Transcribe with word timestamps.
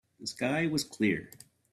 The 0.19 0.25
sky 0.25 0.65
was 0.65 0.83
clear. 0.83 1.29